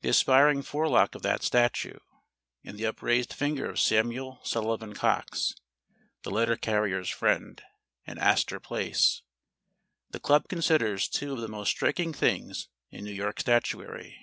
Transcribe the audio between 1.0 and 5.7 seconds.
of that statue, and the upraised finger of Samuel Sullivan Cox